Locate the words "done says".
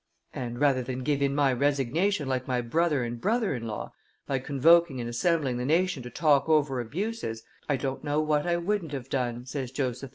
9.09-9.69